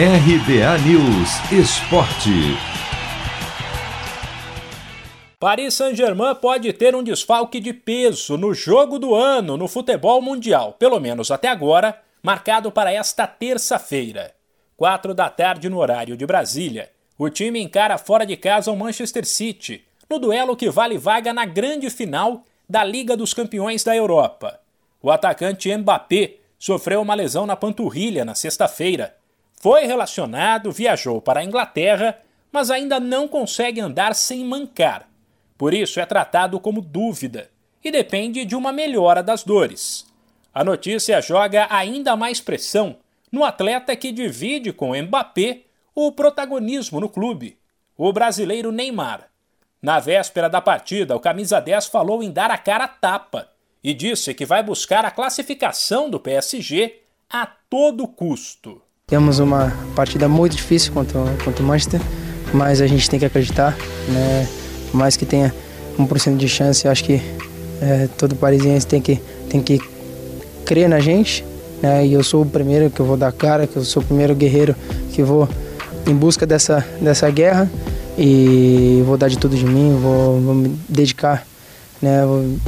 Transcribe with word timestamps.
RBA 0.00 0.78
News 0.86 1.50
Esporte. 1.50 2.30
Paris 5.40 5.74
Saint-Germain 5.74 6.36
pode 6.36 6.72
ter 6.72 6.94
um 6.94 7.02
desfalque 7.02 7.58
de 7.58 7.72
peso 7.72 8.36
no 8.36 8.54
jogo 8.54 9.00
do 9.00 9.12
ano 9.12 9.56
no 9.56 9.66
futebol 9.66 10.22
mundial, 10.22 10.74
pelo 10.74 11.00
menos 11.00 11.32
até 11.32 11.48
agora, 11.48 12.00
marcado 12.22 12.70
para 12.70 12.92
esta 12.92 13.26
terça-feira. 13.26 14.32
Quatro 14.76 15.12
da 15.12 15.28
tarde 15.28 15.68
no 15.68 15.78
horário 15.78 16.16
de 16.16 16.24
Brasília, 16.24 16.92
o 17.18 17.28
time 17.28 17.60
encara 17.60 17.98
fora 17.98 18.24
de 18.24 18.36
casa 18.36 18.70
o 18.70 18.76
Manchester 18.76 19.26
City, 19.26 19.84
no 20.08 20.20
duelo 20.20 20.54
que 20.54 20.70
vale 20.70 20.96
vaga 20.96 21.32
na 21.32 21.44
grande 21.44 21.90
final 21.90 22.44
da 22.70 22.84
Liga 22.84 23.16
dos 23.16 23.34
Campeões 23.34 23.82
da 23.82 23.96
Europa. 23.96 24.60
O 25.02 25.10
atacante 25.10 25.76
Mbappé 25.76 26.36
sofreu 26.56 27.02
uma 27.02 27.16
lesão 27.16 27.44
na 27.44 27.56
panturrilha 27.56 28.24
na 28.24 28.36
sexta-feira. 28.36 29.18
Foi 29.60 29.86
relacionado, 29.86 30.70
viajou 30.70 31.20
para 31.20 31.40
a 31.40 31.44
Inglaterra, 31.44 32.18
mas 32.52 32.70
ainda 32.70 33.00
não 33.00 33.26
consegue 33.26 33.80
andar 33.80 34.14
sem 34.14 34.44
mancar. 34.44 35.08
Por 35.56 35.74
isso 35.74 35.98
é 35.98 36.06
tratado 36.06 36.60
como 36.60 36.80
dúvida 36.80 37.50
e 37.82 37.90
depende 37.90 38.44
de 38.44 38.54
uma 38.54 38.72
melhora 38.72 39.22
das 39.22 39.42
dores. 39.42 40.06
A 40.54 40.62
notícia 40.62 41.20
joga 41.20 41.66
ainda 41.70 42.16
mais 42.16 42.40
pressão 42.40 42.96
no 43.30 43.44
atleta 43.44 43.94
que 43.96 44.12
divide 44.12 44.72
com 44.72 44.94
Mbappé 44.94 45.62
o 45.94 46.12
protagonismo 46.12 47.00
no 47.00 47.08
clube, 47.08 47.58
o 47.96 48.12
brasileiro 48.12 48.70
Neymar. 48.70 49.28
Na 49.82 49.98
véspera 49.98 50.48
da 50.48 50.60
partida, 50.60 51.14
o 51.14 51.20
camisa 51.20 51.60
10 51.60 51.86
falou 51.86 52.22
em 52.22 52.30
dar 52.30 52.50
a 52.50 52.58
cara 52.58 52.84
a 52.84 52.88
tapa 52.88 53.48
e 53.82 53.92
disse 53.92 54.32
que 54.34 54.46
vai 54.46 54.62
buscar 54.62 55.04
a 55.04 55.10
classificação 55.10 56.08
do 56.08 56.18
PSG 56.18 57.00
a 57.28 57.46
todo 57.46 58.06
custo. 58.08 58.82
Temos 59.08 59.38
uma 59.38 59.72
partida 59.96 60.28
muito 60.28 60.54
difícil 60.54 60.92
contra, 60.92 61.18
contra 61.42 61.64
o 61.64 61.66
Manchester, 61.66 61.98
mas 62.52 62.82
a 62.82 62.86
gente 62.86 63.08
tem 63.08 63.18
que 63.18 63.24
acreditar, 63.24 63.74
né? 64.06 64.46
Mais 64.92 65.16
que 65.16 65.24
tenha 65.24 65.50
1% 65.98 66.36
de 66.36 66.46
chance, 66.46 66.86
acho 66.86 67.02
que 67.04 67.22
é, 67.80 68.06
todo 68.18 68.36
parisiense 68.36 68.86
tem 68.86 69.00
que, 69.00 69.18
tem 69.48 69.62
que 69.62 69.80
crer 70.66 70.90
na 70.90 71.00
gente, 71.00 71.42
né? 71.80 72.06
E 72.06 72.12
eu 72.12 72.22
sou 72.22 72.42
o 72.42 72.46
primeiro 72.46 72.90
que 72.90 73.00
eu 73.00 73.06
vou 73.06 73.16
dar 73.16 73.32
cara, 73.32 73.66
que 73.66 73.76
eu 73.76 73.82
sou 73.82 74.02
o 74.02 74.04
primeiro 74.04 74.34
guerreiro 74.34 74.76
que 75.10 75.22
vou 75.22 75.48
em 76.06 76.14
busca 76.14 76.44
dessa, 76.44 76.86
dessa 77.00 77.30
guerra 77.30 77.66
e 78.18 79.02
vou 79.06 79.16
dar 79.16 79.28
de 79.28 79.38
tudo 79.38 79.56
de 79.56 79.64
mim, 79.64 79.98
vou, 80.02 80.38
vou 80.38 80.54
me 80.54 80.78
dedicar, 80.86 81.46
né? 82.02 82.26
Vou, 82.26 82.58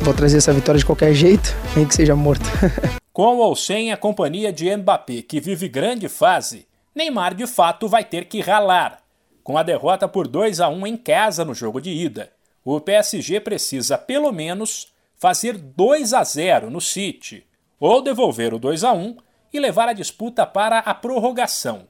Vou 0.00 0.12
trazer 0.12 0.36
essa 0.36 0.52
vitória 0.52 0.78
de 0.78 0.84
qualquer 0.84 1.14
jeito, 1.14 1.56
nem 1.74 1.86
que 1.86 1.94
seja 1.94 2.14
morto. 2.14 2.44
Com 3.16 3.38
ou 3.38 3.56
sem 3.56 3.90
a 3.90 3.96
companhia 3.96 4.52
de 4.52 4.76
Mbappé, 4.76 5.22
que 5.22 5.40
vive 5.40 5.70
grande 5.70 6.06
fase, 6.06 6.68
Neymar 6.94 7.34
de 7.34 7.46
fato 7.46 7.88
vai 7.88 8.04
ter 8.04 8.26
que 8.26 8.42
ralar. 8.42 9.02
Com 9.42 9.56
a 9.56 9.62
derrota 9.62 10.06
por 10.06 10.28
2 10.28 10.60
a 10.60 10.68
1 10.68 10.86
em 10.86 10.98
casa 10.98 11.42
no 11.42 11.54
jogo 11.54 11.80
de 11.80 11.88
ida, 11.88 12.30
o 12.62 12.78
PSG 12.78 13.40
precisa 13.40 13.96
pelo 13.96 14.30
menos 14.32 14.92
fazer 15.16 15.56
2 15.56 16.12
a 16.12 16.22
0 16.22 16.68
no 16.68 16.78
City, 16.78 17.46
ou 17.80 18.02
devolver 18.02 18.52
o 18.52 18.58
2 18.58 18.84
a 18.84 18.92
1 18.92 19.16
e 19.50 19.58
levar 19.58 19.88
a 19.88 19.94
disputa 19.94 20.44
para 20.44 20.80
a 20.80 20.92
prorrogação. 20.92 21.88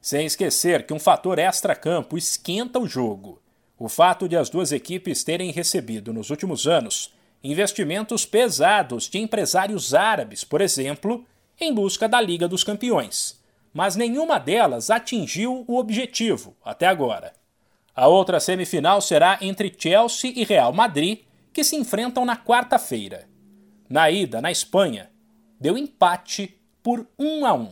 Sem 0.00 0.26
esquecer 0.26 0.86
que 0.86 0.94
um 0.94 1.00
fator 1.00 1.40
extra-campo 1.40 2.16
esquenta 2.16 2.78
o 2.78 2.86
jogo. 2.86 3.42
O 3.76 3.88
fato 3.88 4.28
de 4.28 4.36
as 4.36 4.48
duas 4.48 4.70
equipes 4.70 5.24
terem 5.24 5.50
recebido 5.50 6.12
nos 6.12 6.30
últimos 6.30 6.68
anos 6.68 7.12
investimentos 7.42 8.26
pesados 8.26 9.08
de 9.08 9.18
empresários 9.18 9.94
árabes, 9.94 10.44
por 10.44 10.60
exemplo, 10.60 11.24
em 11.60 11.72
busca 11.72 12.08
da 12.08 12.20
Liga 12.20 12.48
dos 12.48 12.64
Campeões, 12.64 13.40
mas 13.72 13.96
nenhuma 13.96 14.38
delas 14.38 14.90
atingiu 14.90 15.64
o 15.66 15.78
objetivo 15.78 16.56
até 16.64 16.86
agora. 16.86 17.32
A 17.94 18.06
outra 18.06 18.38
semifinal 18.38 19.00
será 19.00 19.38
entre 19.40 19.74
Chelsea 19.76 20.32
e 20.36 20.44
Real 20.44 20.72
Madrid, 20.72 21.20
que 21.52 21.64
se 21.64 21.74
enfrentam 21.74 22.24
na 22.24 22.36
quarta-feira. 22.36 23.28
Na 23.88 24.10
ida, 24.10 24.40
na 24.40 24.52
Espanha, 24.52 25.10
deu 25.60 25.76
empate 25.76 26.56
por 26.82 27.06
1 27.18 27.46
a 27.46 27.52
1. 27.54 27.68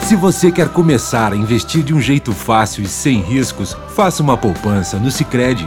Se 0.00 0.16
você 0.16 0.50
quer 0.50 0.68
começar 0.72 1.32
a 1.32 1.36
investir 1.36 1.82
de 1.82 1.94
um 1.94 2.00
jeito 2.00 2.32
fácil 2.32 2.82
e 2.82 2.88
sem 2.88 3.20
riscos, 3.20 3.74
faça 3.94 4.22
uma 4.22 4.36
poupança 4.36 4.98
no 4.98 5.10
Sicredi. 5.10 5.66